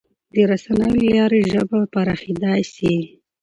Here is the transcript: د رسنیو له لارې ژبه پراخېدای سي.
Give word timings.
د 0.33 0.35
رسنیو 0.51 0.91
له 1.01 1.11
لارې 1.17 1.41
ژبه 1.51 1.79
پراخېدای 1.93 2.61
سي. 2.75 2.95